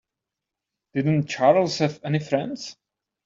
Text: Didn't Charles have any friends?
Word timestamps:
Didn't 0.95 1.27
Charles 1.27 1.77
have 1.77 1.99
any 2.03 2.17
friends? 2.17 2.75